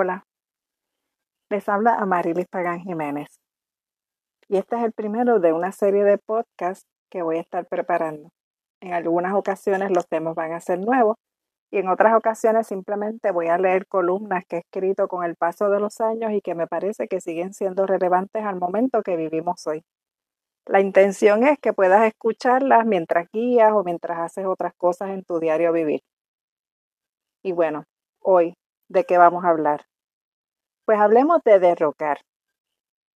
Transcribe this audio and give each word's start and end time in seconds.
Hola, 0.00 0.22
les 1.50 1.68
habla 1.68 1.96
Amarilis 1.96 2.46
Pagán 2.46 2.78
Jiménez 2.78 3.40
y 4.48 4.56
este 4.56 4.76
es 4.76 4.84
el 4.84 4.92
primero 4.92 5.40
de 5.40 5.52
una 5.52 5.72
serie 5.72 6.04
de 6.04 6.18
podcasts 6.18 6.86
que 7.10 7.22
voy 7.22 7.38
a 7.38 7.40
estar 7.40 7.66
preparando. 7.66 8.28
En 8.80 8.92
algunas 8.92 9.34
ocasiones 9.34 9.90
los 9.90 10.06
temas 10.06 10.36
van 10.36 10.52
a 10.52 10.60
ser 10.60 10.78
nuevos 10.78 11.16
y 11.72 11.78
en 11.78 11.88
otras 11.88 12.14
ocasiones 12.14 12.68
simplemente 12.68 13.32
voy 13.32 13.48
a 13.48 13.58
leer 13.58 13.88
columnas 13.88 14.44
que 14.46 14.58
he 14.58 14.60
escrito 14.60 15.08
con 15.08 15.24
el 15.24 15.34
paso 15.34 15.68
de 15.68 15.80
los 15.80 16.00
años 16.00 16.30
y 16.30 16.42
que 16.42 16.54
me 16.54 16.68
parece 16.68 17.08
que 17.08 17.20
siguen 17.20 17.52
siendo 17.52 17.84
relevantes 17.84 18.44
al 18.44 18.54
momento 18.54 19.02
que 19.02 19.16
vivimos 19.16 19.66
hoy. 19.66 19.82
La 20.66 20.80
intención 20.80 21.42
es 21.42 21.58
que 21.58 21.72
puedas 21.72 22.06
escucharlas 22.06 22.86
mientras 22.86 23.26
guías 23.32 23.72
o 23.72 23.82
mientras 23.82 24.20
haces 24.20 24.46
otras 24.46 24.74
cosas 24.76 25.10
en 25.10 25.24
tu 25.24 25.40
diario 25.40 25.72
vivir. 25.72 26.02
Y 27.42 27.50
bueno, 27.50 27.82
hoy, 28.22 28.54
¿de 28.88 29.04
qué 29.04 29.18
vamos 29.18 29.44
a 29.44 29.50
hablar? 29.50 29.84
Pues 30.84 30.98
hablemos 30.98 31.42
de 31.44 31.58
derrocar. 31.58 32.20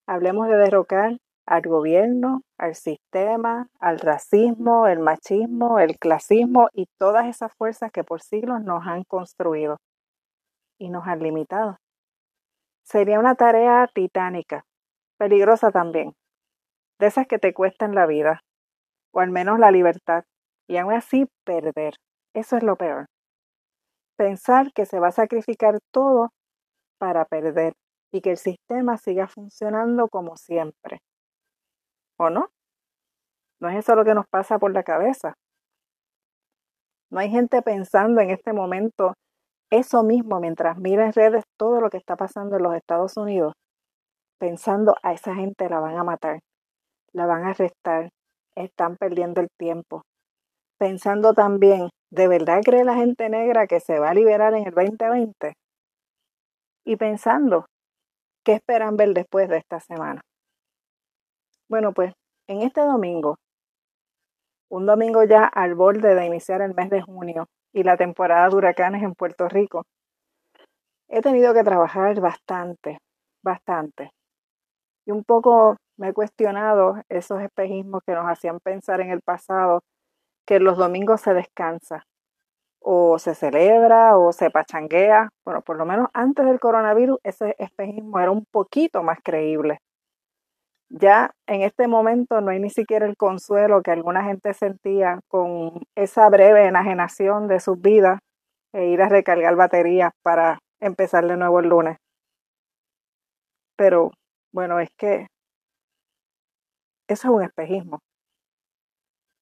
Hablemos 0.08 0.48
de 0.48 0.58
derrocar 0.58 1.18
al 1.46 1.62
gobierno, 1.62 2.42
al 2.58 2.76
sistema, 2.76 3.68
al 3.80 4.00
racismo, 4.00 4.88
el 4.88 5.00
machismo, 5.00 5.80
el 5.80 5.98
clasismo 5.98 6.70
y 6.74 6.88
todas 7.00 7.28
esas 7.28 7.54
fuerzas 7.54 7.92
que 7.92 8.04
por 8.04 8.22
siglos 8.22 8.64
nos 8.64 8.86
han 8.86 9.04
construido 9.04 9.78
y 10.80 10.90
nos 10.90 11.08
han 11.08 11.20
limitado. 11.20 11.78
Sería 12.84 13.20
una 13.20 13.36
tarea 13.36 13.88
titánica, 13.94 14.64
peligrosa 15.18 15.72
también, 15.72 16.14
de 17.00 17.08
esas 17.08 17.28
que 17.28 17.40
te 17.40 17.54
cuestan 17.54 17.94
la 17.94 18.08
vida, 18.08 18.42
o 19.14 19.20
al 19.20 19.30
menos 19.30 19.60
la 19.60 19.72
libertad, 19.72 20.24
y 20.68 20.78
aún 20.78 20.94
así 20.94 21.28
perder. 21.46 21.96
Eso 22.34 22.58
es 22.58 22.64
lo 22.64 22.76
peor. 22.76 23.08
Pensar 24.20 24.74
que 24.74 24.86
se 24.86 25.00
va 25.00 25.08
a 25.08 25.12
sacrificar 25.14 25.80
todo 25.94 26.32
para 27.00 27.24
perder 27.24 27.72
y 28.12 28.20
que 28.20 28.32
el 28.32 28.38
sistema 28.38 28.98
siga 28.98 29.28
funcionando 29.28 30.10
como 30.10 30.36
siempre. 30.36 31.00
¿O 32.18 32.30
no? 32.30 32.50
No 33.62 33.70
es 33.70 33.78
eso 33.78 33.96
lo 33.96 34.04
que 34.04 34.14
nos 34.14 34.28
pasa 34.28 34.60
por 34.60 34.74
la 34.74 34.84
cabeza. 34.84 35.36
No 37.10 37.20
hay 37.20 37.30
gente 37.30 37.62
pensando 37.62 38.20
en 38.20 38.32
este 38.32 38.52
momento 38.52 39.14
eso 39.72 40.04
mismo 40.04 40.42
mientras 40.42 40.78
mira 40.78 41.06
en 41.06 41.14
redes 41.14 41.46
todo 41.58 41.80
lo 41.80 41.90
que 41.90 41.98
está 41.98 42.18
pasando 42.18 42.58
en 42.58 42.64
los 42.64 42.76
Estados 42.76 43.16
Unidos, 43.16 43.54
pensando 44.38 44.96
a 45.02 45.14
esa 45.14 45.34
gente 45.34 45.70
la 45.70 45.80
van 45.80 45.98
a 45.98 46.04
matar 46.04 46.40
la 47.14 47.26
van 47.26 47.44
a 47.44 47.52
arrestar, 47.52 48.10
están 48.56 48.98
perdiendo 48.98 49.42
el 49.42 49.48
tiempo. 49.58 50.04
Pensando 50.80 51.34
también, 51.34 51.90
¿de 52.10 52.30
verdad 52.30 52.62
cree 52.64 52.86
la 52.86 52.96
gente 52.96 53.28
negra 53.28 53.68
que 53.68 53.82
se 53.82 54.00
va 54.00 54.12
a 54.12 54.14
liberar 54.14 54.54
en 54.54 54.66
el 54.66 54.74
2020? 54.74 55.54
Y 56.86 56.96
pensando, 56.96 57.66
¿qué 58.46 58.54
esperan 58.54 58.96
ver 58.96 59.14
después 59.14 59.50
de 59.50 59.58
esta 59.58 59.82
semana? 59.82 60.22
Bueno, 61.70 61.92
pues 61.92 62.14
en 62.48 62.62
este 62.62 62.80
domingo, 62.80 63.36
un 64.72 64.86
domingo 64.86 65.26
ya 65.26 65.44
al 65.44 65.76
borde 65.76 66.16
de 66.16 66.26
iniciar 66.26 66.62
el 66.62 66.74
mes 66.74 66.90
de 66.90 67.02
junio 67.02 67.48
y 67.74 67.84
la 67.84 67.98
temporada 67.98 68.48
de 68.48 68.56
huracanes 68.56 69.04
en 69.04 69.16
Puerto 69.16 69.50
Rico, 69.50 69.84
he 71.10 71.20
tenido 71.22 71.54
que 71.54 71.64
trabajar 71.66 72.22
bastante, 72.22 73.00
bastante. 73.44 74.12
Y 75.06 75.12
un 75.12 75.26
poco 75.26 75.76
me 75.98 76.10
he 76.10 76.14
cuestionado 76.14 77.02
esos 77.10 77.42
espejismos 77.42 78.02
que 78.08 78.14
nos 78.14 78.26
hacían 78.26 78.60
pensar 78.64 79.02
en 79.02 79.12
el 79.12 79.20
pasado 79.22 79.82
que 80.46 80.60
los 80.60 80.78
domingos 80.78 81.22
se 81.22 81.34
descansa 81.34 82.04
o 82.82 83.20
se 83.20 83.36
celebra 83.36 84.18
o 84.18 84.32
se 84.32 84.50
pachanguea. 84.50 85.30
Bueno, 85.46 85.62
por 85.62 85.78
lo 85.78 85.86
menos 85.86 86.08
antes 86.14 86.46
del 86.46 86.60
coronavirus 86.60 87.20
ese 87.24 87.56
espejismo 87.60 88.20
era 88.20 88.32
un 88.32 88.46
poquito 88.52 89.04
más 89.04 89.20
creíble. 89.24 89.80
Ya 90.92 91.32
en 91.48 91.62
este 91.62 91.88
momento 91.88 92.42
no 92.42 92.50
hay 92.52 92.60
ni 92.60 92.72
siquiera 92.72 93.06
el 93.06 93.16
consuelo 93.16 93.84
que 93.84 93.92
alguna 93.92 94.24
gente 94.24 94.54
sentía 94.56 95.20
con 95.28 95.84
esa 95.96 96.28
breve 96.30 96.66
enajenación 96.66 97.48
de 97.48 97.60
sus 97.60 97.80
vidas 97.80 98.20
e 98.74 98.88
ir 98.88 99.02
a 99.02 99.10
recargar 99.10 99.56
baterías 99.56 100.12
para 100.24 100.60
empezar 100.80 101.28
de 101.28 101.38
nuevo 101.38 101.60
el 101.60 101.70
lunes. 101.70 101.98
Pero 103.78 104.12
bueno, 104.52 104.80
es 104.80 104.90
que 104.98 105.28
eso 107.08 107.28
es 107.28 107.34
un 107.34 107.44
espejismo. 107.44 108.00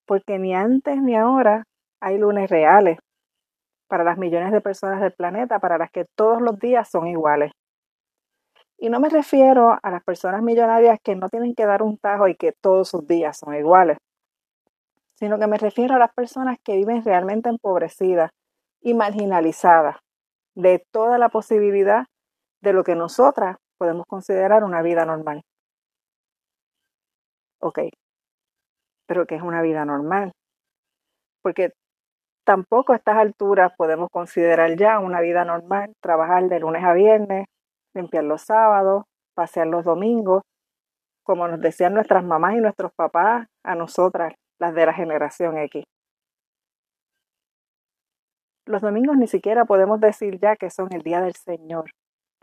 Porque 0.08 0.40
ni 0.40 0.56
antes 0.56 1.02
ni 1.02 1.16
ahora 1.16 1.66
hay 2.02 2.18
lunes 2.18 2.50
reales 2.50 2.98
para 3.88 4.04
las 4.04 4.18
millones 4.18 4.52
de 4.52 4.62
personas 4.62 5.02
del 5.02 5.14
planeta 5.14 5.60
para 5.60 5.78
las 5.78 5.92
que 5.92 6.06
todos 6.16 6.42
los 6.42 6.60
días 6.60 6.90
son 6.90 7.08
iguales. 7.08 7.52
Y 8.80 8.90
no 8.90 9.00
me 9.00 9.10
refiero 9.10 9.78
a 9.82 9.92
las 9.92 10.04
personas 10.04 10.42
millonarias 10.42 11.00
que 11.04 11.16
no 11.16 11.30
tienen 11.30 11.56
que 11.56 11.66
dar 11.66 11.82
un 11.82 11.98
tajo 11.98 12.28
y 12.28 12.36
que 12.36 12.54
todos 12.62 12.90
sus 12.90 13.08
días 13.08 13.38
son 13.38 13.56
iguales, 13.56 13.98
sino 15.16 15.40
que 15.40 15.48
me 15.48 15.58
refiero 15.58 15.96
a 15.96 16.00
las 16.00 16.14
personas 16.14 16.58
que 16.64 16.76
viven 16.78 17.04
realmente 17.04 17.50
empobrecidas 17.50 18.32
y 18.82 18.94
marginalizadas 18.94 19.98
de 20.56 20.86
toda 20.92 21.18
la 21.18 21.30
posibilidad 21.30 22.06
de 22.62 22.74
lo 22.74 22.84
que 22.84 22.96
nosotras 22.96 23.58
podemos 23.78 24.06
considerar 24.08 24.64
una 24.64 24.82
vida 24.82 25.06
normal. 25.06 25.42
Ok, 27.60 27.80
pero 29.08 29.26
que 29.26 29.36
es 29.36 29.42
una 29.42 29.62
vida 29.62 29.86
normal. 29.86 30.32
Porque 31.42 31.74
tampoco 32.46 32.94
a 32.94 32.98
estas 32.98 33.18
alturas 33.18 33.72
podemos 33.78 34.10
considerar 34.12 34.76
ya 34.78 35.00
una 35.00 35.22
vida 35.22 35.46
normal 35.46 35.94
trabajar 36.02 36.48
de 36.50 36.60
lunes 36.60 36.84
a 36.84 36.94
viernes, 36.94 37.46
limpiar 37.96 38.24
los 38.24 38.42
sábados, 38.42 39.04
pasear 39.34 39.68
los 39.68 39.86
domingos, 39.86 40.44
como 41.24 41.48
nos 41.48 41.60
decían 41.60 41.94
nuestras 41.94 42.24
mamás 42.24 42.56
y 42.56 42.62
nuestros 42.62 42.92
papás 42.96 43.48
a 43.64 43.76
nosotras, 43.76 44.34
las 44.60 44.74
de 44.74 44.86
la 44.86 44.94
generación 44.94 45.58
X. 45.58 45.84
Los 48.66 48.82
domingos 48.82 49.18
ni 49.18 49.28
siquiera 49.28 49.66
podemos 49.66 50.00
decir 50.00 50.40
ya 50.40 50.56
que 50.56 50.70
son 50.70 50.92
el 50.92 51.02
día 51.02 51.22
del 51.22 51.36
Señor. 51.36 51.92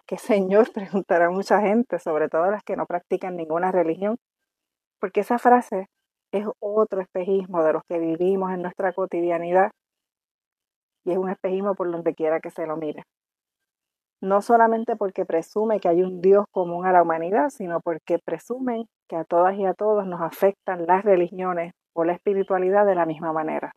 ¿Qué 0.07 0.19
Señor? 0.19 0.71
Preguntará 0.75 1.31
mucha 1.31 1.61
gente, 1.61 1.99
sobre 1.99 2.29
todo 2.29 2.51
las 2.51 2.63
que 2.63 2.77
no 2.77 2.87
practican 2.87 3.37
ninguna 3.37 3.73
religión, 3.73 4.17
porque 5.01 5.21
esa 5.21 5.39
frase 5.39 5.87
es 6.35 6.47
otro 6.59 7.01
espejismo 7.01 7.63
de 7.63 7.75
los 7.75 7.83
que 7.89 8.01
vivimos 8.01 8.53
en 8.53 8.63
nuestra 8.63 8.93
cotidianidad 8.93 9.71
y 11.05 11.13
es 11.13 11.19
un 11.19 11.31
espejismo 11.31 11.77
por 11.77 11.93
donde 11.93 12.13
quiera 12.15 12.41
que 12.41 12.51
se 12.51 12.67
lo 12.67 12.77
mire. 12.77 13.05
No 14.21 14.43
solamente 14.43 14.97
porque 14.97 15.25
presume 15.25 15.79
que 15.79 15.89
hay 15.89 16.03
un 16.03 16.21
Dios 16.21 16.47
común 16.51 16.87
a 16.87 16.93
la 16.93 17.03
humanidad, 17.03 17.51
sino 17.51 17.81
porque 17.81 18.19
presumen 18.19 18.87
que 19.09 19.15
a 19.15 19.25
todas 19.25 19.57
y 19.57 19.65
a 19.65 19.75
todos 19.75 20.07
nos 20.07 20.21
afectan 20.23 20.87
las 20.87 21.05
religiones 21.05 21.73
o 21.95 22.05
la 22.05 22.15
espiritualidad 22.15 22.85
de 22.85 22.97
la 22.97 23.07
misma 23.07 23.33
manera. 23.33 23.73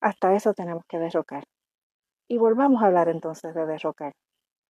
Hasta 0.00 0.34
eso 0.34 0.52
tenemos 0.54 0.84
que 0.88 0.98
derrocar. 0.98 1.42
Y 2.28 2.38
volvamos 2.38 2.82
a 2.82 2.86
hablar 2.86 3.08
entonces 3.08 3.54
de 3.54 3.66
derrocar. 3.66 4.12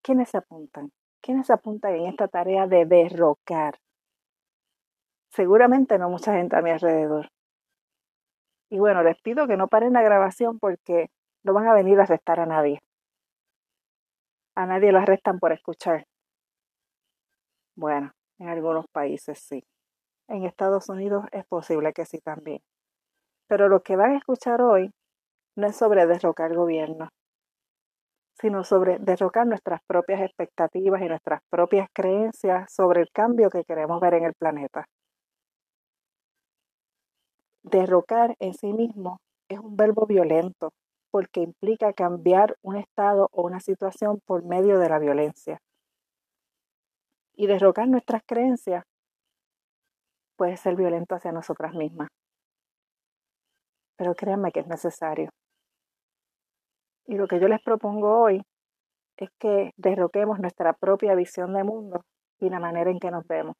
¿Quiénes 0.02 0.30
se 0.30 0.38
apuntan? 0.38 0.92
¿Quiénes 1.22 1.48
se 1.48 1.54
apuntan 1.54 1.96
en 1.96 2.06
esta 2.06 2.30
tarea 2.30 2.68
de 2.68 2.86
derrocar? 2.86 3.76
Seguramente 5.32 5.98
no 5.98 6.10
mucha 6.10 6.34
gente 6.34 6.58
a 6.58 6.62
mi 6.62 6.72
alrededor. 6.72 7.30
Y 8.70 8.80
bueno, 8.80 9.02
les 9.04 9.20
pido 9.22 9.48
que 9.48 9.58
no 9.58 9.68
paren 9.68 9.94
la 9.94 10.02
grabación 10.02 10.60
porque 10.60 11.10
no 11.44 11.54
van 11.54 11.68
a 11.68 11.74
venir 11.74 12.00
a 12.00 12.04
arrestar 12.04 12.40
a 12.40 12.46
nadie. 12.46 12.80
A 14.56 14.66
nadie 14.66 14.92
lo 14.92 15.00
arrestan 15.00 15.40
por 15.40 15.54
escuchar. 15.54 16.06
Bueno, 17.78 18.12
en 18.40 18.50
algunos 18.50 18.86
países 18.92 19.40
sí. 19.40 19.64
En 20.28 20.46
Estados 20.46 20.90
Unidos 20.90 21.26
es 21.32 21.46
posible 21.46 21.94
que 21.94 22.06
sí 22.06 22.20
también. 22.20 22.60
Pero 23.48 23.70
lo 23.70 23.82
que 23.82 23.96
van 23.96 24.12
a 24.12 24.18
escuchar 24.18 24.62
hoy 24.62 24.92
no 25.58 25.68
es 25.68 25.76
sobre 25.76 26.06
derrocar 26.08 26.54
gobierno, 26.56 27.10
sino 28.40 28.64
sobre 28.64 29.00
derrocar 29.00 29.48
nuestras 29.48 29.82
propias 29.88 30.22
expectativas 30.22 31.02
y 31.02 31.08
nuestras 31.08 31.42
propias 31.50 31.88
creencias 31.94 32.74
sobre 32.74 33.02
el 33.02 33.10
cambio 33.12 33.50
que 33.50 33.64
queremos 33.64 34.00
ver 34.02 34.16
en 34.16 34.26
el 34.26 34.34
planeta. 34.34 34.86
Derrocar 37.64 38.36
en 38.40 38.54
sí 38.54 38.74
mismo 38.74 39.20
es 39.48 39.60
un 39.60 39.76
verbo 39.76 40.06
violento 40.06 40.72
porque 41.12 41.42
implica 41.42 41.94
cambiar 41.94 42.56
un 42.64 42.78
estado 42.78 43.28
o 43.32 43.44
una 43.44 43.60
situación 43.60 44.20
por 44.26 44.44
medio 44.44 44.80
de 44.80 44.90
la 44.90 44.98
violencia. 44.98 45.60
Y 47.36 47.48
derrocar 47.48 47.88
nuestras 47.88 48.24
creencias 48.26 48.84
puede 50.38 50.58
ser 50.58 50.76
violento 50.76 51.16
hacia 51.16 51.32
nosotras 51.32 51.76
mismas. 51.76 52.08
Pero 53.98 54.16
créanme 54.16 54.52
que 54.52 54.62
es 54.62 54.68
necesario. 54.68 55.30
Y 57.06 57.16
lo 57.16 57.28
que 57.28 57.40
yo 57.40 57.48
les 57.48 57.62
propongo 57.62 58.22
hoy 58.22 58.42
es 59.18 59.30
que 59.38 59.72
derroquemos 59.78 60.40
nuestra 60.40 60.74
propia 60.74 61.14
visión 61.14 61.54
de 61.54 61.64
mundo 61.64 62.02
y 62.40 62.50
la 62.50 62.60
manera 62.60 62.90
en 62.90 63.00
que 63.00 63.12
nos 63.12 63.28
vemos. 63.28 63.56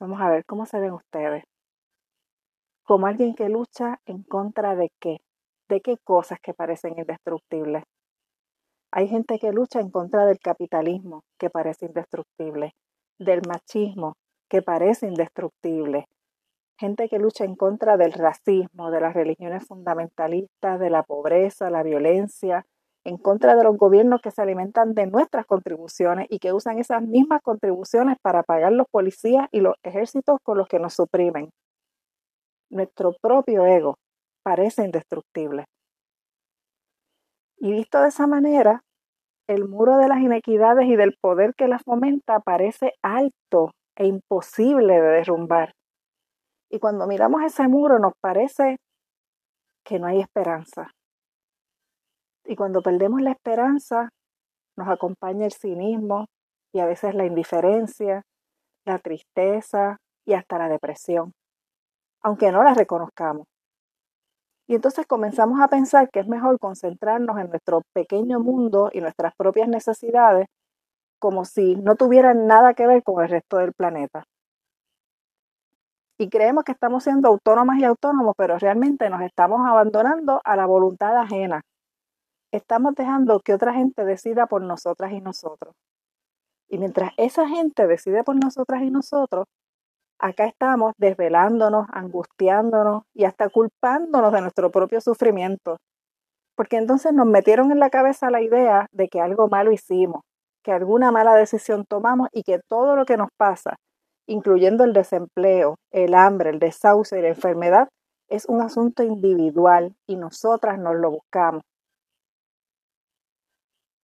Vamos 0.00 0.20
a 0.20 0.30
ver 0.30 0.44
cómo 0.44 0.66
se 0.66 0.80
ven 0.80 0.92
ustedes. 0.92 1.44
Como 2.84 3.06
alguien 3.06 3.34
que 3.34 3.48
lucha 3.48 4.00
en 4.06 4.22
contra 4.22 4.74
de 4.74 4.90
qué, 5.00 5.18
de 5.68 5.80
qué 5.80 5.96
cosas 5.98 6.40
que 6.40 6.52
parecen 6.52 6.98
indestructibles. 6.98 7.84
Hay 8.90 9.08
gente 9.08 9.38
que 9.38 9.52
lucha 9.52 9.80
en 9.80 9.90
contra 9.90 10.26
del 10.26 10.38
capitalismo, 10.40 11.22
que 11.38 11.48
parece 11.48 11.86
indestructible, 11.86 12.74
del 13.18 13.40
machismo, 13.48 14.14
que 14.50 14.62
parece 14.62 15.06
indestructible, 15.06 16.06
gente 16.76 17.08
que 17.08 17.20
lucha 17.20 17.44
en 17.44 17.54
contra 17.54 17.96
del 17.96 18.12
racismo, 18.12 18.90
de 18.90 19.00
las 19.00 19.14
religiones 19.14 19.64
fundamentalistas, 19.64 20.80
de 20.80 20.90
la 20.90 21.04
pobreza, 21.04 21.70
la 21.70 21.84
violencia, 21.84 22.66
en 23.04 23.16
contra 23.18 23.54
de 23.54 23.62
los 23.64 23.76
gobiernos 23.76 24.20
que 24.20 24.32
se 24.32 24.42
alimentan 24.42 24.94
de 24.94 25.06
nuestras 25.06 25.46
contribuciones 25.46 26.26
y 26.28 26.40
que 26.40 26.52
usan 26.52 26.80
esas 26.80 27.02
mismas 27.02 27.40
contribuciones 27.42 28.16
para 28.20 28.42
pagar 28.42 28.72
los 28.72 28.88
policías 28.90 29.48
y 29.52 29.60
los 29.60 29.76
ejércitos 29.84 30.38
con 30.42 30.58
los 30.58 30.66
que 30.66 30.80
nos 30.80 30.94
suprimen. 30.94 31.50
Nuestro 32.72 33.12
propio 33.20 33.66
ego 33.66 33.98
parece 34.42 34.82
indestructible. 34.84 35.66
Y 37.58 37.70
visto 37.70 38.00
de 38.00 38.08
esa 38.08 38.26
manera, 38.26 38.80
el 39.46 39.68
muro 39.68 39.98
de 39.98 40.08
las 40.08 40.20
inequidades 40.20 40.86
y 40.86 40.96
del 40.96 41.14
poder 41.20 41.52
que 41.54 41.68
las 41.68 41.82
fomenta 41.82 42.40
parece 42.40 42.94
alto 43.02 43.72
e 43.94 44.06
imposible 44.06 44.94
de 44.94 45.08
derrumbar. 45.08 45.74
Y 46.70 46.78
cuando 46.78 47.06
miramos 47.06 47.42
ese 47.42 47.68
muro 47.68 47.98
nos 47.98 48.14
parece 48.22 48.78
que 49.84 49.98
no 49.98 50.06
hay 50.06 50.20
esperanza. 50.20 50.90
Y 52.46 52.56
cuando 52.56 52.80
perdemos 52.80 53.20
la 53.20 53.32
esperanza, 53.32 54.08
nos 54.78 54.88
acompaña 54.88 55.44
el 55.44 55.52
cinismo 55.52 56.24
y 56.72 56.80
a 56.80 56.86
veces 56.86 57.14
la 57.14 57.26
indiferencia, 57.26 58.22
la 58.86 58.98
tristeza 58.98 59.98
y 60.26 60.32
hasta 60.32 60.56
la 60.56 60.70
depresión, 60.70 61.32
aunque 62.22 62.52
no 62.52 62.62
la 62.62 62.74
reconozcamos. 62.74 63.46
Y 64.68 64.74
entonces 64.74 65.06
comenzamos 65.06 65.60
a 65.60 65.68
pensar 65.68 66.08
que 66.10 66.20
es 66.20 66.28
mejor 66.28 66.58
concentrarnos 66.58 67.38
en 67.38 67.50
nuestro 67.50 67.82
pequeño 67.92 68.40
mundo 68.40 68.90
y 68.92 69.00
nuestras 69.00 69.34
propias 69.36 69.68
necesidades 69.68 70.46
como 71.18 71.44
si 71.44 71.76
no 71.76 71.94
tuvieran 71.94 72.46
nada 72.46 72.74
que 72.74 72.86
ver 72.86 73.02
con 73.02 73.22
el 73.22 73.30
resto 73.30 73.58
del 73.58 73.72
planeta. 73.72 74.24
Y 76.18 76.28
creemos 76.28 76.64
que 76.64 76.72
estamos 76.72 77.04
siendo 77.04 77.28
autónomas 77.28 77.78
y 77.78 77.84
autónomos, 77.84 78.34
pero 78.36 78.58
realmente 78.58 79.10
nos 79.10 79.22
estamos 79.22 79.60
abandonando 79.66 80.40
a 80.44 80.56
la 80.56 80.66
voluntad 80.66 81.16
ajena. 81.16 81.62
Estamos 82.52 82.94
dejando 82.94 83.40
que 83.40 83.54
otra 83.54 83.72
gente 83.72 84.04
decida 84.04 84.46
por 84.46 84.62
nosotras 84.62 85.12
y 85.12 85.20
nosotros. 85.20 85.74
Y 86.68 86.78
mientras 86.78 87.12
esa 87.16 87.48
gente 87.48 87.86
decide 87.86 88.24
por 88.24 88.36
nosotras 88.36 88.82
y 88.82 88.90
nosotros, 88.90 89.46
acá 90.22 90.46
estamos 90.46 90.92
desvelándonos, 90.96 91.86
angustiándonos 91.92 93.02
y 93.12 93.24
hasta 93.24 93.48
culpándonos 93.50 94.32
de 94.32 94.40
nuestro 94.40 94.70
propio 94.70 95.00
sufrimiento. 95.00 95.78
Porque 96.56 96.76
entonces 96.76 97.12
nos 97.12 97.26
metieron 97.26 97.72
en 97.72 97.80
la 97.80 97.90
cabeza 97.90 98.30
la 98.30 98.40
idea 98.40 98.86
de 98.92 99.08
que 99.08 99.20
algo 99.20 99.48
malo 99.48 99.72
hicimos, 99.72 100.22
que 100.62 100.72
alguna 100.72 101.10
mala 101.10 101.34
decisión 101.34 101.84
tomamos 101.88 102.28
y 102.32 102.44
que 102.44 102.60
todo 102.68 102.94
lo 102.94 103.04
que 103.04 103.16
nos 103.16 103.28
pasa, 103.36 103.76
incluyendo 104.26 104.84
el 104.84 104.92
desempleo, 104.92 105.74
el 105.90 106.14
hambre, 106.14 106.50
el 106.50 106.60
desahucio 106.60 107.18
y 107.18 107.22
la 107.22 107.28
enfermedad, 107.28 107.88
es 108.28 108.46
un 108.46 108.62
asunto 108.62 109.02
individual 109.02 109.94
y 110.06 110.16
nosotras 110.16 110.78
nos 110.78 110.94
lo 110.94 111.10
buscamos. 111.10 111.62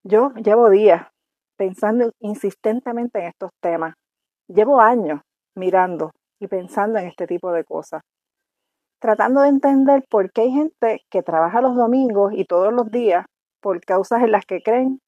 Yo 0.05 0.33
llevo 0.35 0.69
días 0.69 1.07
pensando 1.57 2.11
insistentemente 2.21 3.21
en 3.21 3.27
estos 3.27 3.51
temas. 3.61 3.95
Llevo 4.49 4.81
años 4.81 5.21
mirando 5.59 6.13
y 6.41 6.47
pensando 6.47 6.99
en 6.99 7.07
este 7.07 7.27
tipo 7.27 7.53
de 7.53 7.65
cosas. 7.65 8.03
Tratando 9.01 9.43
de 9.43 9.49
entender 9.49 10.05
por 10.09 10.33
qué 10.33 10.43
hay 10.43 10.51
gente 10.51 11.03
que 11.11 11.23
trabaja 11.23 11.61
los 11.61 11.77
domingos 11.77 12.33
y 12.35 12.45
todos 12.45 12.73
los 12.73 12.91
días 12.91 13.27
por 13.61 13.81
causas 13.85 14.23
en 14.23 14.33
las 14.33 14.47
que 14.47 14.63
creen, 14.63 15.01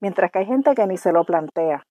mientras 0.00 0.30
que 0.30 0.40
hay 0.40 0.46
gente 0.46 0.74
que 0.74 0.86
ni 0.86 0.96
se 0.96 1.12
lo 1.12 1.24
plantea. 1.24 1.84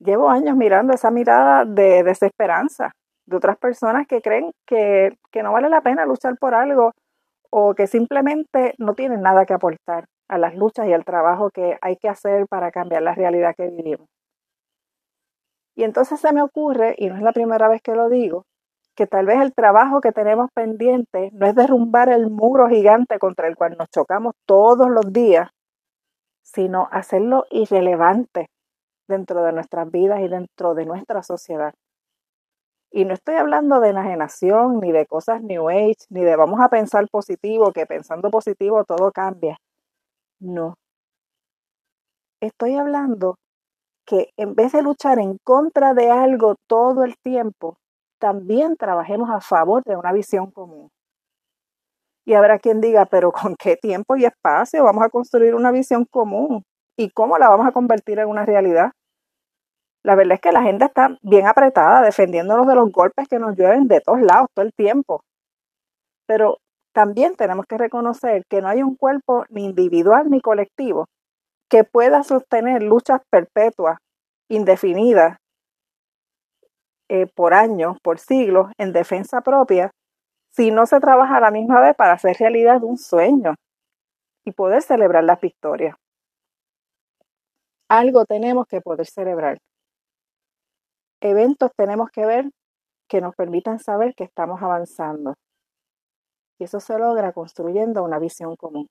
Llevo 0.00 0.30
años 0.30 0.56
mirando 0.56 0.94
esa 0.94 1.10
mirada 1.10 1.64
de 1.64 2.02
desesperanza 2.04 2.92
de 3.26 3.36
otras 3.36 3.58
personas 3.58 4.06
que 4.06 4.22
creen 4.22 4.52
que, 4.66 5.16
que 5.30 5.42
no 5.42 5.52
vale 5.52 5.68
la 5.68 5.82
pena 5.82 6.06
luchar 6.06 6.36
por 6.38 6.54
algo 6.54 6.92
o 7.50 7.74
que 7.74 7.86
simplemente 7.86 8.74
no 8.78 8.94
tienen 8.94 9.22
nada 9.22 9.44
que 9.44 9.54
aportar 9.54 10.04
a 10.28 10.38
las 10.38 10.54
luchas 10.54 10.86
y 10.86 10.92
al 10.92 11.04
trabajo 11.04 11.50
que 11.50 11.78
hay 11.80 11.96
que 11.96 12.08
hacer 12.08 12.46
para 12.48 12.70
cambiar 12.70 13.02
la 13.02 13.14
realidad 13.14 13.54
que 13.56 13.68
vivimos. 13.68 14.06
Y 15.78 15.84
entonces 15.84 16.18
se 16.18 16.32
me 16.32 16.42
ocurre, 16.42 16.96
y 16.98 17.06
no 17.08 17.14
es 17.14 17.22
la 17.22 17.30
primera 17.32 17.68
vez 17.68 17.80
que 17.82 17.94
lo 17.94 18.08
digo, 18.08 18.46
que 18.96 19.06
tal 19.06 19.26
vez 19.26 19.40
el 19.40 19.54
trabajo 19.54 20.00
que 20.00 20.10
tenemos 20.10 20.50
pendiente 20.52 21.30
no 21.32 21.46
es 21.46 21.54
derrumbar 21.54 22.08
el 22.08 22.28
muro 22.30 22.68
gigante 22.68 23.20
contra 23.20 23.46
el 23.46 23.54
cual 23.54 23.76
nos 23.78 23.88
chocamos 23.88 24.34
todos 24.44 24.90
los 24.90 25.12
días, 25.12 25.50
sino 26.42 26.88
hacerlo 26.90 27.44
irrelevante 27.52 28.48
dentro 29.06 29.44
de 29.44 29.52
nuestras 29.52 29.88
vidas 29.88 30.18
y 30.18 30.26
dentro 30.26 30.74
de 30.74 30.84
nuestra 30.84 31.22
sociedad. 31.22 31.72
Y 32.90 33.04
no 33.04 33.14
estoy 33.14 33.36
hablando 33.36 33.78
de 33.78 33.90
enajenación, 33.90 34.80
ni 34.80 34.90
de 34.90 35.06
cosas 35.06 35.44
New 35.44 35.68
Age, 35.68 35.94
ni 36.10 36.24
de 36.24 36.34
vamos 36.34 36.60
a 36.60 36.70
pensar 36.70 37.06
positivo, 37.08 37.72
que 37.72 37.86
pensando 37.86 38.32
positivo 38.32 38.82
todo 38.82 39.12
cambia. 39.12 39.58
No. 40.40 40.74
Estoy 42.40 42.74
hablando 42.74 43.36
que 44.08 44.30
en 44.38 44.54
vez 44.54 44.72
de 44.72 44.82
luchar 44.82 45.18
en 45.18 45.36
contra 45.44 45.92
de 45.92 46.10
algo 46.10 46.56
todo 46.66 47.04
el 47.04 47.14
tiempo, 47.18 47.76
también 48.18 48.76
trabajemos 48.76 49.28
a 49.30 49.40
favor 49.40 49.82
de 49.84 49.96
una 49.96 50.12
visión 50.12 50.50
común. 50.50 50.88
Y 52.26 52.32
habrá 52.32 52.58
quien 52.58 52.80
diga, 52.80 53.04
pero 53.04 53.30
¿con 53.32 53.54
qué 53.54 53.76
tiempo 53.76 54.16
y 54.16 54.24
espacio 54.24 54.82
vamos 54.82 55.04
a 55.04 55.10
construir 55.10 55.54
una 55.54 55.70
visión 55.70 56.06
común? 56.10 56.62
¿Y 56.96 57.10
cómo 57.10 57.36
la 57.36 57.50
vamos 57.50 57.66
a 57.66 57.72
convertir 57.72 58.18
en 58.18 58.28
una 58.28 58.46
realidad? 58.46 58.92
La 60.02 60.14
verdad 60.14 60.34
es 60.34 60.40
que 60.40 60.52
la 60.52 60.60
agenda 60.60 60.86
está 60.86 61.18
bien 61.22 61.46
apretada, 61.46 62.00
defendiéndonos 62.00 62.66
de 62.66 62.74
los 62.74 62.90
golpes 62.90 63.28
que 63.28 63.38
nos 63.38 63.56
llueven 63.56 63.88
de 63.88 64.00
todos 64.00 64.22
lados 64.22 64.48
todo 64.54 64.64
el 64.64 64.72
tiempo. 64.72 65.20
Pero 66.26 66.58
también 66.94 67.36
tenemos 67.36 67.66
que 67.66 67.76
reconocer 67.76 68.44
que 68.48 68.62
no 68.62 68.68
hay 68.68 68.82
un 68.82 68.96
cuerpo 68.96 69.44
ni 69.50 69.66
individual 69.66 70.30
ni 70.30 70.40
colectivo 70.40 71.06
que 71.68 71.84
pueda 71.84 72.22
sostener 72.22 72.82
luchas 72.82 73.20
perpetuas, 73.30 73.98
indefinidas, 74.48 75.36
eh, 77.10 77.26
por 77.26 77.54
años, 77.54 77.98
por 78.02 78.18
siglos, 78.18 78.70
en 78.78 78.92
defensa 78.92 79.40
propia, 79.40 79.90
si 80.50 80.70
no 80.70 80.86
se 80.86 81.00
trabaja 81.00 81.36
a 81.36 81.40
la 81.40 81.50
misma 81.50 81.80
vez 81.80 81.94
para 81.96 82.12
hacer 82.12 82.36
realidad 82.38 82.82
un 82.82 82.98
sueño 82.98 83.54
y 84.44 84.52
poder 84.52 84.82
celebrar 84.82 85.24
las 85.24 85.40
victorias. 85.40 85.96
Algo 87.88 88.24
tenemos 88.26 88.66
que 88.66 88.80
poder 88.80 89.06
celebrar. 89.06 89.58
Eventos 91.20 91.70
tenemos 91.76 92.10
que 92.10 92.26
ver 92.26 92.50
que 93.08 93.20
nos 93.20 93.34
permitan 93.34 93.78
saber 93.78 94.14
que 94.14 94.24
estamos 94.24 94.62
avanzando. 94.62 95.34
Y 96.58 96.64
eso 96.64 96.80
se 96.80 96.98
logra 96.98 97.32
construyendo 97.32 98.04
una 98.04 98.18
visión 98.18 98.56
común. 98.56 98.88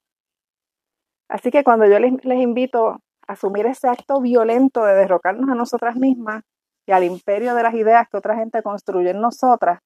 Así 1.29 1.51
que 1.51 1.63
cuando 1.63 1.85
yo 1.85 1.99
les, 1.99 2.13
invito 2.23 2.87
a 2.87 2.99
asumir 3.27 3.65
ese 3.65 3.89
acto 3.89 4.21
violento 4.21 4.85
de 4.85 4.95
derrocarnos 4.95 5.49
a 5.49 5.55
nosotras 5.55 5.95
mismas 5.95 6.43
y 6.85 6.93
al 6.93 7.03
imperio 7.03 7.53
de 7.53 7.63
las 7.63 7.73
ideas 7.73 8.07
que 8.09 8.17
otra 8.17 8.35
gente 8.37 8.63
construye 8.63 9.09
en 9.09 9.19
nosotras, 9.19 9.79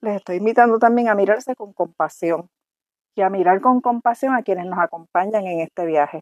les 0.00 0.16
estoy 0.16 0.36
invitando 0.36 0.78
también 0.78 1.08
a 1.08 1.14
mirarse 1.14 1.54
con 1.54 1.72
compasión 1.72 2.48
y 3.14 3.22
a 3.22 3.30
mirar 3.30 3.60
con 3.60 3.80
compasión 3.80 4.34
a 4.34 4.42
quienes 4.42 4.66
nos 4.66 4.78
acompañan 4.78 5.46
en 5.46 5.60
este 5.60 5.86
viaje. 5.86 6.20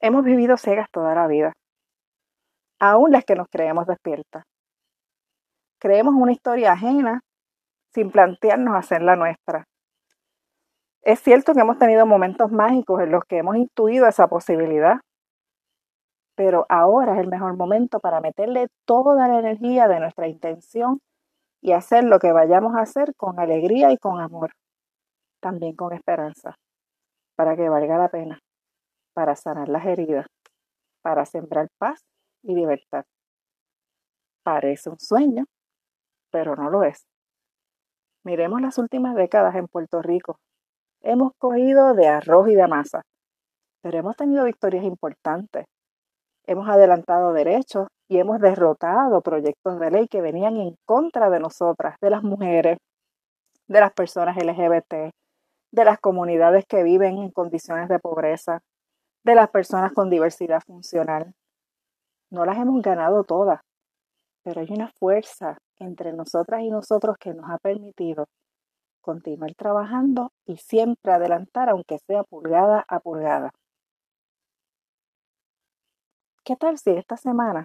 Hemos 0.00 0.24
vivido 0.24 0.56
ciegas 0.56 0.88
toda 0.90 1.14
la 1.14 1.26
vida, 1.26 1.52
aún 2.80 3.12
las 3.12 3.24
que 3.24 3.34
nos 3.34 3.48
creemos 3.48 3.86
despiertas. 3.86 4.44
Creemos 5.80 6.14
una 6.14 6.32
historia 6.32 6.72
ajena 6.72 7.20
sin 7.94 8.10
plantearnos 8.10 8.74
hacer 8.74 9.02
la 9.02 9.16
nuestra. 9.16 9.64
Es 11.04 11.20
cierto 11.20 11.52
que 11.52 11.60
hemos 11.60 11.78
tenido 11.78 12.06
momentos 12.06 12.50
mágicos 12.50 13.02
en 13.02 13.12
los 13.12 13.24
que 13.24 13.36
hemos 13.36 13.56
intuido 13.56 14.06
esa 14.06 14.26
posibilidad, 14.26 15.00
pero 16.34 16.64
ahora 16.70 17.12
es 17.12 17.20
el 17.20 17.28
mejor 17.28 17.58
momento 17.58 18.00
para 18.00 18.22
meterle 18.22 18.68
toda 18.86 19.28
la 19.28 19.38
energía 19.38 19.86
de 19.86 20.00
nuestra 20.00 20.28
intención 20.28 21.00
y 21.60 21.72
hacer 21.72 22.04
lo 22.04 22.18
que 22.18 22.32
vayamos 22.32 22.74
a 22.74 22.80
hacer 22.80 23.14
con 23.16 23.38
alegría 23.38 23.92
y 23.92 23.98
con 23.98 24.18
amor, 24.18 24.52
también 25.42 25.76
con 25.76 25.92
esperanza, 25.92 26.54
para 27.36 27.54
que 27.54 27.68
valga 27.68 27.98
la 27.98 28.08
pena, 28.08 28.38
para 29.12 29.36
sanar 29.36 29.68
las 29.68 29.84
heridas, 29.84 30.26
para 31.02 31.26
sembrar 31.26 31.68
paz 31.78 32.00
y 32.42 32.54
libertad. 32.54 33.04
Parece 34.42 34.88
un 34.88 34.98
sueño, 34.98 35.44
pero 36.30 36.56
no 36.56 36.70
lo 36.70 36.82
es. 36.82 37.04
Miremos 38.24 38.62
las 38.62 38.78
últimas 38.78 39.14
décadas 39.14 39.54
en 39.54 39.68
Puerto 39.68 40.00
Rico 40.00 40.38
hemos 41.04 41.32
cogido 41.38 41.94
de 41.94 42.08
arroz 42.08 42.48
y 42.48 42.54
de 42.54 42.66
masa, 42.66 43.02
pero 43.82 43.98
hemos 43.98 44.16
tenido 44.16 44.44
victorias 44.44 44.84
importantes. 44.84 45.66
Hemos 46.46 46.68
adelantado 46.68 47.32
derechos 47.32 47.88
y 48.08 48.18
hemos 48.18 48.40
derrotado 48.40 49.20
proyectos 49.20 49.78
de 49.78 49.90
ley 49.90 50.08
que 50.08 50.22
venían 50.22 50.56
en 50.56 50.76
contra 50.86 51.30
de 51.30 51.40
nosotras, 51.40 51.96
de 52.00 52.10
las 52.10 52.22
mujeres, 52.22 52.78
de 53.68 53.80
las 53.80 53.92
personas 53.92 54.36
LGBT, 54.36 55.12
de 55.72 55.84
las 55.84 55.98
comunidades 55.98 56.64
que 56.66 56.82
viven 56.82 57.18
en 57.18 57.30
condiciones 57.30 57.88
de 57.88 57.98
pobreza, 57.98 58.60
de 59.24 59.34
las 59.34 59.50
personas 59.50 59.92
con 59.92 60.10
diversidad 60.10 60.60
funcional. 60.66 61.34
No 62.30 62.44
las 62.44 62.58
hemos 62.58 62.80
ganado 62.82 63.24
todas, 63.24 63.60
pero 64.42 64.60
hay 64.60 64.68
una 64.70 64.90
fuerza 64.98 65.58
entre 65.78 66.12
nosotras 66.12 66.62
y 66.62 66.70
nosotros 66.70 67.16
que 67.18 67.34
nos 67.34 67.50
ha 67.50 67.58
permitido 67.58 68.26
continuar 69.04 69.54
trabajando 69.54 70.32
y 70.46 70.56
siempre 70.56 71.12
adelantar, 71.12 71.68
aunque 71.68 71.98
sea 71.98 72.24
pulgada 72.24 72.84
a 72.88 73.00
pulgada. 73.00 73.52
¿Qué 76.42 76.56
tal 76.56 76.78
si 76.78 76.90
esta 76.90 77.16
semana 77.16 77.64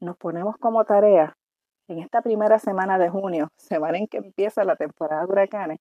nos 0.00 0.16
ponemos 0.16 0.56
como 0.58 0.84
tarea, 0.84 1.34
en 1.88 1.98
esta 1.98 2.22
primera 2.22 2.58
semana 2.58 2.98
de 2.98 3.10
junio, 3.10 3.48
semana 3.56 3.98
en 3.98 4.06
que 4.06 4.18
empieza 4.18 4.64
la 4.64 4.76
temporada 4.76 5.26
de 5.26 5.32
huracanes, 5.32 5.78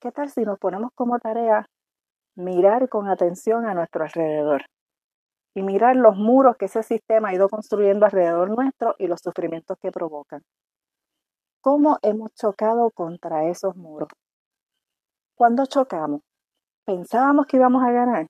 ¿qué 0.00 0.10
tal 0.12 0.28
si 0.28 0.42
nos 0.42 0.58
ponemos 0.58 0.90
como 0.94 1.18
tarea 1.18 1.66
mirar 2.36 2.88
con 2.88 3.08
atención 3.08 3.66
a 3.66 3.74
nuestro 3.74 4.04
alrededor? 4.04 4.64
Y 5.54 5.62
mirar 5.62 5.96
los 5.96 6.16
muros 6.16 6.56
que 6.56 6.66
ese 6.66 6.82
sistema 6.82 7.28
ha 7.28 7.34
ido 7.34 7.48
construyendo 7.48 8.06
alrededor 8.06 8.50
nuestro 8.50 8.94
y 8.98 9.08
los 9.08 9.20
sufrimientos 9.20 9.76
que 9.80 9.90
provocan. 9.90 10.42
¿Cómo 11.62 11.98
hemos 12.00 12.32
chocado 12.34 12.90
contra 12.90 13.44
esos 13.44 13.76
muros? 13.76 14.08
¿Cuándo 15.34 15.66
chocamos? 15.66 16.22
¿Pensábamos 16.86 17.44
que 17.44 17.58
íbamos 17.58 17.82
a 17.82 17.92
ganar? 17.92 18.26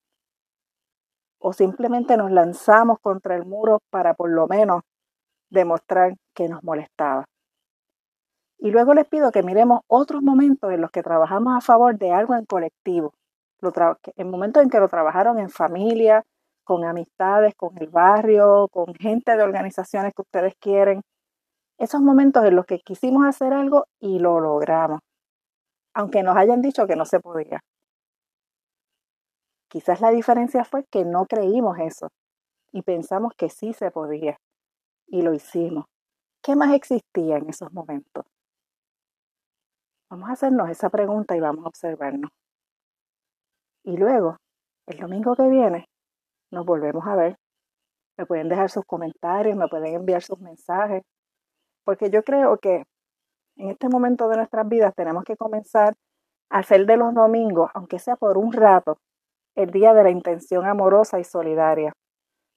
¿O 1.39 1.53
simplemente 1.53 2.17
nos 2.17 2.33
lanzamos 2.33 2.99
contra 3.01 3.37
el 3.37 3.45
muro 3.45 3.79
para 3.89 4.15
por 4.15 4.31
lo 4.31 4.49
menos 4.49 4.83
demostrar 5.49 6.15
que 6.35 6.49
nos 6.49 6.65
molestaba? 6.65 7.25
Y 8.59 8.73
luego 8.73 8.95
les 8.95 9.07
pido 9.07 9.31
que 9.31 9.45
miremos 9.45 9.83
otros 9.87 10.23
momentos 10.23 10.73
en 10.73 10.81
los 10.81 10.91
que 10.91 11.05
trabajamos 11.05 11.57
a 11.57 11.61
favor 11.61 11.97
de 11.97 12.11
algo 12.11 12.35
en 12.35 12.47
colectivo. 12.47 13.13
En 14.17 14.29
momentos 14.29 14.63
en 14.63 14.71
que 14.71 14.81
lo 14.81 14.89
trabajaron 14.89 15.39
en 15.39 15.51
familia, 15.51 16.25
con 16.65 16.85
amistades, 16.85 17.55
con 17.55 17.79
el 17.79 17.91
barrio, 17.91 18.67
con 18.73 18.93
gente 18.95 19.37
de 19.37 19.43
organizaciones 19.45 20.15
que 20.15 20.23
ustedes 20.23 20.55
quieren. 20.61 21.03
Esos 21.81 22.03
momentos 22.03 22.45
en 22.45 22.57
los 22.57 22.67
que 22.67 22.81
quisimos 22.81 23.25
hacer 23.27 23.55
algo 23.55 23.87
y 23.99 24.19
lo 24.19 24.39
logramos, 24.39 25.01
aunque 25.95 26.23
nos 26.23 26.37
hayan 26.37 26.61
dicho 26.61 26.87
que 26.87 26.95
no 26.95 27.07
se 27.07 27.21
podía. 27.21 27.61
Quizás 29.71 30.03
la 30.03 30.11
diferencia 30.11 30.63
fue 30.65 30.85
que 30.91 31.07
no 31.07 31.25
creímos 31.25 31.79
eso 31.79 32.09
y 32.71 32.83
pensamos 32.83 33.33
que 33.35 33.49
sí 33.49 33.73
se 33.73 33.91
podía 33.91 34.37
y 35.07 35.23
lo 35.23 35.33
hicimos. 35.33 35.87
¿Qué 36.43 36.55
más 36.55 36.75
existía 36.75 37.39
en 37.39 37.49
esos 37.49 37.73
momentos? 37.73 38.27
Vamos 40.11 40.29
a 40.29 40.33
hacernos 40.33 40.69
esa 40.69 40.91
pregunta 40.91 41.35
y 41.35 41.41
vamos 41.41 41.65
a 41.65 41.69
observarnos. 41.69 42.31
Y 43.85 43.97
luego, 43.97 44.37
el 44.87 44.99
domingo 44.99 45.35
que 45.35 45.49
viene, 45.49 45.87
nos 46.51 46.67
volvemos 46.67 47.07
a 47.07 47.17
ver. 47.17 47.37
Me 48.19 48.27
pueden 48.27 48.51
dejar 48.51 48.69
sus 48.69 48.85
comentarios, 48.85 49.57
me 49.57 49.69
pueden 49.69 49.95
enviar 49.95 50.21
sus 50.21 50.39
mensajes, 50.41 51.03
porque 51.91 52.09
yo 52.09 52.23
creo 52.23 52.57
que 52.59 52.85
en 53.57 53.71
este 53.71 53.89
momento 53.89 54.29
de 54.29 54.37
nuestras 54.37 54.69
vidas 54.69 54.95
tenemos 54.95 55.25
que 55.25 55.37
comenzar 55.37 55.95
a 56.49 56.61
hacer 56.61 56.87
de 56.87 56.97
los 56.97 57.13
domingos, 57.13 57.69
aunque 57.75 57.99
sea 57.99 58.15
por 58.15 58.39
un 58.39 58.53
rato, 58.53 58.99
el 59.57 59.73
día 59.73 59.93
de 59.93 60.05
la 60.05 60.11
intención 60.11 60.67
amorosa 60.67 61.19
y 61.19 61.25
solidaria. 61.25 61.93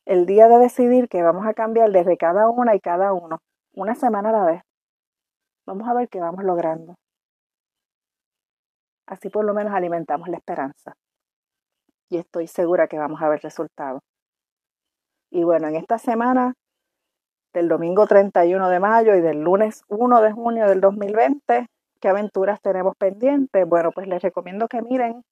El 0.05 0.27
día 0.27 0.47
de 0.47 0.59
decidir 0.59 1.09
que 1.09 1.23
vamos 1.23 1.47
a 1.47 1.55
cambiar 1.55 1.91
desde 1.91 2.15
cada 2.15 2.47
una 2.47 2.75
y 2.75 2.79
cada 2.79 3.11
uno, 3.11 3.39
una 3.73 3.95
semana 3.95 4.29
a 4.29 4.33
la 4.33 4.45
vez. 4.45 4.61
Vamos 5.65 5.87
a 5.87 5.95
ver 5.95 6.09
qué 6.09 6.19
vamos 6.19 6.43
logrando. 6.43 6.93
Así 9.07 9.29
por 9.29 9.45
lo 9.45 9.55
menos 9.55 9.73
alimentamos 9.73 10.29
la 10.29 10.37
esperanza. 10.37 10.93
Y 12.07 12.17
estoy 12.17 12.45
segura 12.45 12.87
que 12.87 12.99
vamos 12.99 13.19
a 13.19 13.29
ver 13.29 13.39
resultados. 13.41 14.03
Y 15.31 15.43
bueno, 15.43 15.69
en 15.69 15.75
esta 15.75 15.97
semana 15.97 16.53
del 17.53 17.67
domingo 17.67 18.07
31 18.07 18.67
de 18.69 18.79
mayo 18.79 19.15
y 19.15 19.21
del 19.21 19.41
lunes 19.41 19.83
1 19.87 20.21
de 20.21 20.31
junio 20.31 20.67
del 20.67 20.81
2020, 20.81 21.67
¿qué 22.01 22.07
aventuras 22.07 22.59
tenemos 22.61 22.95
pendientes? 22.97 23.67
Bueno, 23.67 23.91
pues 23.91 24.07
les 24.07 24.21
recomiendo 24.21 24.67
que 24.67 24.81
miren 24.81 25.23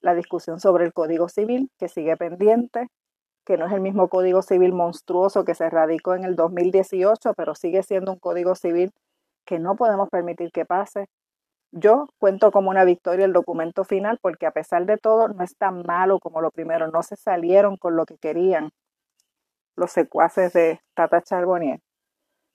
la 0.00 0.14
discusión 0.14 0.58
sobre 0.58 0.84
el 0.84 0.92
Código 0.92 1.28
Civil, 1.28 1.70
que 1.78 1.88
sigue 1.88 2.16
pendiente, 2.16 2.88
que 3.44 3.56
no 3.56 3.66
es 3.66 3.72
el 3.72 3.80
mismo 3.80 4.08
Código 4.08 4.42
Civil 4.42 4.72
monstruoso 4.72 5.44
que 5.44 5.54
se 5.54 5.70
radicó 5.70 6.14
en 6.14 6.24
el 6.24 6.34
2018, 6.34 7.32
pero 7.34 7.54
sigue 7.54 7.82
siendo 7.82 8.12
un 8.12 8.18
Código 8.18 8.54
Civil 8.56 8.92
que 9.46 9.58
no 9.58 9.76
podemos 9.76 10.08
permitir 10.10 10.50
que 10.52 10.66
pase. 10.66 11.06
Yo 11.70 12.08
cuento 12.18 12.50
como 12.50 12.70
una 12.70 12.84
victoria 12.84 13.24
el 13.24 13.32
documento 13.32 13.84
final 13.84 14.18
porque 14.20 14.46
a 14.46 14.50
pesar 14.50 14.84
de 14.86 14.96
todo 14.96 15.28
no 15.28 15.44
es 15.44 15.56
tan 15.56 15.82
malo 15.86 16.18
como 16.18 16.40
lo 16.40 16.50
primero, 16.50 16.88
no 16.88 17.02
se 17.02 17.16
salieron 17.16 17.76
con 17.76 17.94
lo 17.94 18.04
que 18.04 18.18
querían 18.18 18.70
los 19.78 19.92
secuaces 19.92 20.52
de 20.52 20.80
Tata 20.94 21.22
Charbonnier. 21.22 21.80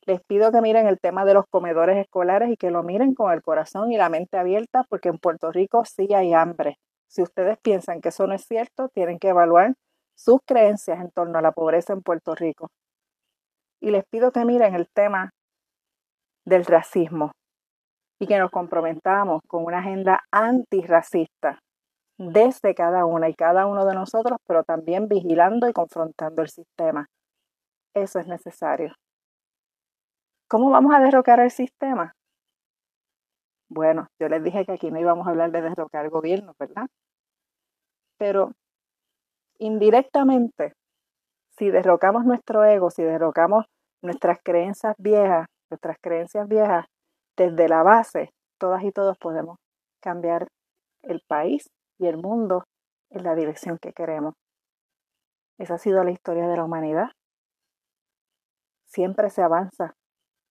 Les 0.06 0.22
pido 0.28 0.52
que 0.52 0.62
miren 0.62 0.88
el 0.88 1.00
tema 1.00 1.24
de 1.24 1.34
los 1.34 1.46
comedores 1.50 1.98
escolares 1.98 2.52
y 2.52 2.58
que 2.58 2.72
lo 2.72 2.84
miren 2.84 3.16
con 3.16 3.32
el 3.32 3.42
corazón 3.42 3.92
y 3.92 3.98
la 3.98 4.10
mente 4.10 4.38
abierta 4.38 4.84
porque 4.90 5.10
en 5.10 5.18
Puerto 5.18 5.52
Rico 5.52 5.86
sí 5.86 6.14
hay 6.14 6.34
hambre. 6.34 6.78
Si 7.08 7.22
ustedes 7.22 7.58
piensan 7.64 8.02
que 8.02 8.10
eso 8.10 8.28
no 8.28 8.34
es 8.34 8.44
cierto, 8.46 8.90
tienen 8.90 9.18
que 9.18 9.30
evaluar 9.30 9.74
sus 10.16 10.40
creencias 10.46 11.00
en 11.00 11.10
torno 11.12 11.40
a 11.40 11.42
la 11.42 11.54
pobreza 11.54 11.94
en 11.94 12.02
Puerto 12.02 12.36
Rico. 12.36 12.68
Y 13.82 13.92
les 13.92 14.04
pido 14.12 14.32
que 14.32 14.44
miren 14.44 14.76
el 14.76 14.88
tema 14.94 15.30
del 16.46 16.66
racismo 16.66 17.32
y 18.20 18.28
que 18.28 18.38
nos 18.38 18.52
comprometamos 18.52 19.42
con 19.48 19.64
una 19.64 19.80
agenda 19.80 20.22
antirracista 20.32 21.60
desde 22.18 22.76
cada 22.76 23.06
una 23.06 23.30
y 23.30 23.34
cada 23.34 23.66
uno 23.66 23.86
de 23.86 23.96
nosotros, 23.96 24.38
pero 24.48 24.64
también 24.64 25.08
vigilando 25.08 25.68
y 25.68 25.74
confrontando 25.74 26.42
el 26.42 26.50
sistema. 26.50 27.08
Eso 27.94 28.20
es 28.20 28.28
necesario. 28.28 28.94
¿Cómo 30.48 30.70
vamos 30.70 30.94
a 30.94 31.00
derrocar 31.00 31.40
el 31.40 31.52
sistema? 31.52 32.14
Bueno, 33.70 34.08
yo 34.20 34.30
les 34.30 34.44
dije 34.44 34.66
que 34.66 34.74
aquí 34.74 34.92
no 34.92 35.00
íbamos 35.00 35.26
a 35.26 35.32
hablar 35.32 35.52
de 35.52 35.62
derrocar 35.62 36.10
gobierno, 36.10 36.54
¿verdad? 36.60 36.88
Pero 38.18 38.52
indirectamente, 39.58 40.74
si 41.58 41.72
derrocamos 41.72 42.26
nuestro 42.26 42.64
ego, 42.66 42.92
si 42.92 43.04
derrocamos 43.04 43.66
nuestras 44.04 44.38
creencias 44.44 44.96
viejas, 45.00 45.48
nuestras 45.72 45.98
creencias 46.02 46.48
viejas, 46.48 46.86
desde 47.36 47.68
la 47.68 47.82
base, 47.82 48.32
todas 48.60 48.84
y 48.84 48.92
todos 48.92 49.18
podemos 49.18 49.58
cambiar 50.02 50.48
el 51.02 51.22
país 51.28 51.68
y 52.00 52.08
el 52.08 52.18
mundo 52.18 52.64
en 53.10 53.24
la 53.24 53.36
dirección 53.36 53.78
que 53.78 53.94
queremos. 53.94 54.34
Esa 55.58 55.76
ha 55.76 55.78
sido 55.78 56.04
la 56.04 56.12
historia 56.12 56.48
de 56.48 56.58
la 56.58 56.64
humanidad. 56.64 57.10
Siempre 58.86 59.30
se 59.30 59.42
avanza, 59.42 59.96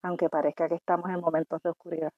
aunque 0.02 0.28
parezca 0.28 0.68
que 0.68 0.76
estamos 0.76 1.10
en 1.10 1.20
momentos 1.20 1.60
de 1.62 1.70
oscuridad. 1.70 2.10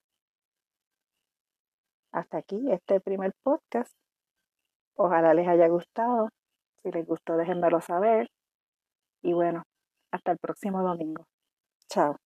Hasta 2.11 2.37
aquí 2.37 2.71
este 2.71 2.99
primer 3.01 3.33
podcast. 3.43 3.91
Ojalá 4.95 5.33
les 5.33 5.47
haya 5.47 5.67
gustado. 5.67 6.29
Si 6.81 6.91
les 6.91 7.05
gustó, 7.05 7.35
déjenmelo 7.35 7.81
saber. 7.81 8.29
Y 9.21 9.33
bueno, 9.33 9.63
hasta 10.11 10.31
el 10.31 10.37
próximo 10.37 10.81
domingo. 10.81 11.25
Chao. 11.89 12.24